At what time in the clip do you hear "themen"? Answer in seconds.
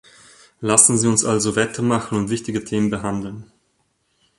2.63-2.89